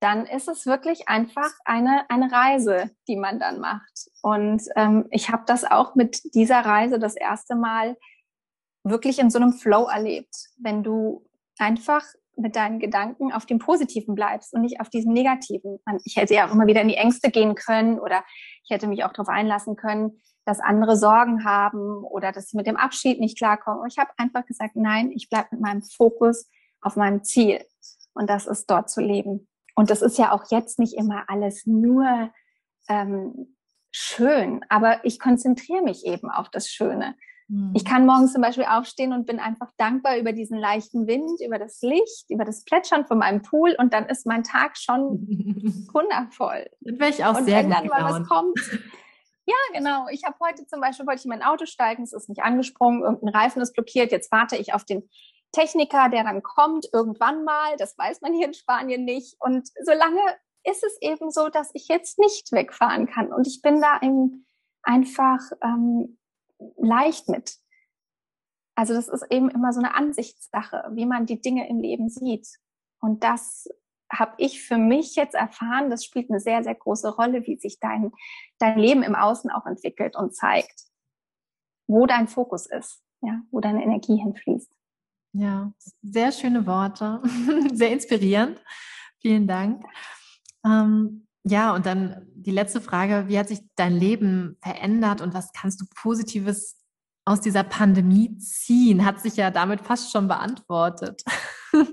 [0.00, 4.10] dann ist es wirklich einfach eine, eine Reise, die man dann macht.
[4.22, 7.96] Und ähm, ich habe das auch mit dieser Reise das erste Mal
[8.84, 10.34] wirklich in so einem Flow erlebt.
[10.58, 11.25] Wenn du
[11.58, 12.02] einfach
[12.36, 15.78] mit deinen Gedanken auf dem Positiven bleibst und nicht auf diesem Negativen.
[16.04, 18.24] Ich hätte ja auch immer wieder in die Ängste gehen können oder
[18.64, 22.66] ich hätte mich auch darauf einlassen können, dass andere Sorgen haben oder dass sie mit
[22.66, 23.80] dem Abschied nicht klarkommen.
[23.80, 26.48] Und ich habe einfach gesagt, nein, ich bleibe mit meinem Fokus
[26.80, 27.64] auf meinem Ziel.
[28.14, 29.48] Und das ist dort zu leben.
[29.74, 32.30] Und das ist ja auch jetzt nicht immer alles nur
[32.88, 33.56] ähm,
[33.90, 37.16] schön, aber ich konzentriere mich eben auf das Schöne.
[37.48, 37.88] Ich hm.
[37.88, 41.80] kann morgens zum Beispiel aufstehen und bin einfach dankbar über diesen leichten Wind, über das
[41.80, 45.26] Licht, über das Plätschern von meinem Pool und dann ist mein Tag schon
[45.92, 46.68] wundervoll.
[46.80, 48.58] Dann wäre ich auch und sehr wenn dann mal was kommt.
[49.46, 50.08] Ja, genau.
[50.10, 53.02] Ich habe heute zum Beispiel, wollte ich in mein Auto steigen, es ist nicht angesprungen,
[53.02, 55.08] irgendein Reifen ist blockiert, jetzt warte ich auf den
[55.52, 59.36] Techniker, der dann kommt, irgendwann mal, das weiß man hier in Spanien nicht.
[59.38, 60.20] Und solange
[60.64, 63.32] ist es eben so, dass ich jetzt nicht wegfahren kann.
[63.32, 64.46] Und ich bin da im,
[64.82, 66.18] einfach ähm,
[66.76, 67.56] leicht mit.
[68.74, 72.46] Also das ist eben immer so eine Ansichtssache, wie man die Dinge im Leben sieht.
[73.00, 73.68] Und das
[74.12, 77.80] habe ich für mich jetzt erfahren, das spielt eine sehr, sehr große Rolle, wie sich
[77.80, 78.12] dein,
[78.58, 80.84] dein Leben im Außen auch entwickelt und zeigt,
[81.88, 84.72] wo dein Fokus ist, ja, wo deine Energie hinfließt.
[85.32, 87.22] Ja, sehr schöne Worte,
[87.72, 88.60] sehr inspirierend.
[89.20, 89.84] Vielen Dank.
[90.64, 95.52] Ähm, ja, und dann die letzte Frage, wie hat sich dein Leben verändert und was
[95.52, 96.76] kannst du Positives
[97.24, 99.04] aus dieser Pandemie ziehen?
[99.04, 101.22] Hat sich ja damit fast schon beantwortet.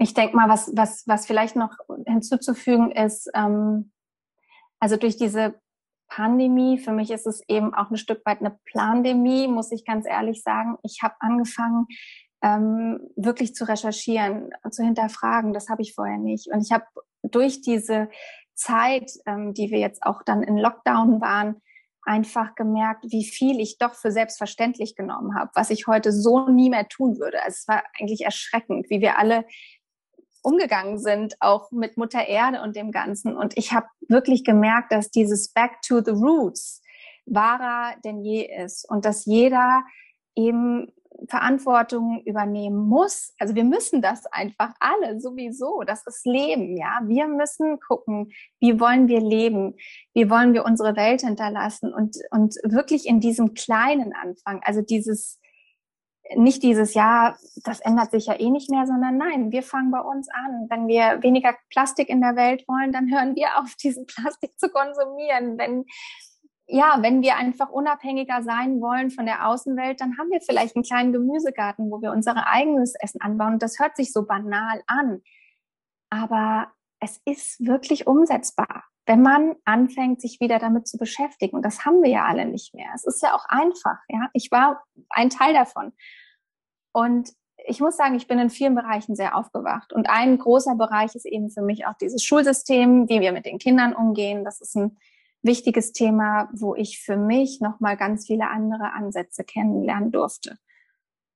[0.00, 3.90] Ich denke mal, was, was, was vielleicht noch hinzuzufügen ist, ähm,
[4.78, 5.60] also durch diese
[6.08, 10.06] Pandemie, für mich ist es eben auch ein Stück weit eine Plandemie, muss ich ganz
[10.06, 10.78] ehrlich sagen.
[10.84, 11.86] Ich habe angefangen,
[12.42, 15.52] ähm, wirklich zu recherchieren, zu hinterfragen.
[15.52, 16.46] Das habe ich vorher nicht.
[16.52, 16.84] Und ich habe
[17.22, 18.08] durch diese
[18.54, 21.60] Zeit, ähm, die wir jetzt auch dann in Lockdown waren,
[22.02, 26.70] einfach gemerkt, wie viel ich doch für selbstverständlich genommen habe, was ich heute so nie
[26.70, 27.42] mehr tun würde.
[27.42, 29.44] Also es war eigentlich erschreckend, wie wir alle
[30.42, 33.36] umgegangen sind, auch mit Mutter Erde und dem Ganzen.
[33.36, 36.80] Und ich habe wirklich gemerkt, dass dieses Back to the Roots
[37.26, 39.82] wahrer denn je ist und dass jeder
[40.34, 40.90] eben
[41.26, 43.34] Verantwortung übernehmen muss.
[43.38, 45.82] Also wir müssen das einfach alle sowieso.
[45.86, 47.00] Das ist Leben, ja.
[47.04, 49.74] Wir müssen gucken, wie wollen wir leben?
[50.14, 51.92] Wie wollen wir unsere Welt hinterlassen?
[51.92, 55.40] Und, und wirklich in diesem kleinen Anfang, also dieses,
[56.36, 60.00] nicht dieses Jahr, das ändert sich ja eh nicht mehr, sondern nein, wir fangen bei
[60.00, 60.66] uns an.
[60.68, 64.68] Wenn wir weniger Plastik in der Welt wollen, dann hören wir auf, diesen Plastik zu
[64.68, 65.58] konsumieren.
[65.58, 65.84] Wenn
[66.70, 70.84] ja, wenn wir einfach unabhängiger sein wollen von der Außenwelt, dann haben wir vielleicht einen
[70.84, 73.54] kleinen Gemüsegarten, wo wir unser eigenes Essen anbauen.
[73.54, 75.22] Und das hört sich so banal an.
[76.10, 81.56] Aber es ist wirklich umsetzbar, wenn man anfängt, sich wieder damit zu beschäftigen.
[81.56, 82.90] Und das haben wir ja alle nicht mehr.
[82.94, 83.96] Es ist ja auch einfach.
[84.08, 85.92] Ja, ich war ein Teil davon.
[86.92, 87.30] Und
[87.66, 89.94] ich muss sagen, ich bin in vielen Bereichen sehr aufgewacht.
[89.94, 93.58] Und ein großer Bereich ist eben für mich auch dieses Schulsystem, wie wir mit den
[93.58, 94.44] Kindern umgehen.
[94.44, 94.98] Das ist ein
[95.42, 100.58] wichtiges Thema, wo ich für mich noch mal ganz viele andere Ansätze kennenlernen durfte.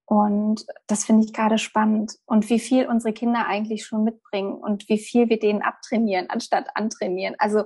[0.05, 2.19] Und das finde ich gerade spannend.
[2.27, 6.77] Und wie viel unsere Kinder eigentlich schon mitbringen und wie viel wir denen abtrainieren, anstatt
[6.77, 7.35] antrainieren.
[7.39, 7.65] Also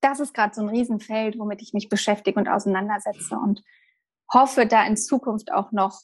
[0.00, 3.62] das ist gerade so ein Riesenfeld, womit ich mich beschäftige und auseinandersetze und
[4.32, 6.02] hoffe, da in Zukunft auch noch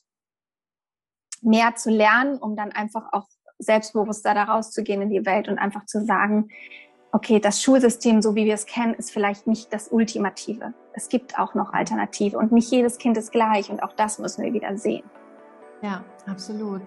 [1.43, 3.27] mehr zu lernen, um dann einfach auch
[3.59, 6.49] selbstbewusster da rauszugehen in die Welt und einfach zu sagen,
[7.13, 10.75] okay, das Schulsystem, so wie wir es kennen, ist vielleicht nicht das Ultimative.
[10.93, 14.45] Es gibt auch noch Alternative und nicht jedes Kind ist gleich und auch das müssen
[14.45, 15.05] wir wieder sehen.
[15.83, 16.83] Ja, absolut.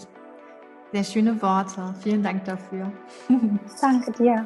[0.91, 1.93] Sehr schöne Worte.
[2.01, 2.91] Vielen Dank dafür.
[3.82, 4.45] Danke dir.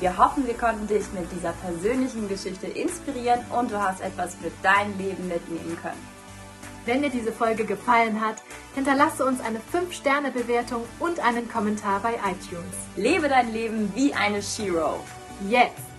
[0.00, 4.50] Wir hoffen, wir konnten dich mit dieser persönlichen Geschichte inspirieren und du hast etwas für
[4.62, 6.15] dein Leben mitnehmen können.
[6.86, 8.36] Wenn dir diese Folge gefallen hat,
[8.76, 12.76] hinterlasse uns eine 5-Sterne-Bewertung und einen Kommentar bei iTunes.
[12.94, 15.00] Lebe dein Leben wie eine Shiro.
[15.48, 15.95] Jetzt!